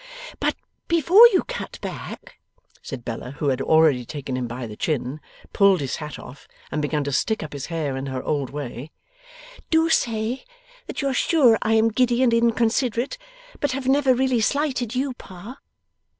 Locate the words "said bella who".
2.81-3.49